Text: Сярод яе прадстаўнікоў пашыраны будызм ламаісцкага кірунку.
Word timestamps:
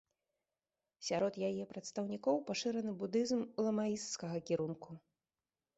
Сярод 1.09 1.33
яе 1.49 1.63
прадстаўнікоў 1.73 2.41
пашыраны 2.49 2.91
будызм 3.03 3.39
ламаісцкага 3.69 4.37
кірунку. 4.51 4.91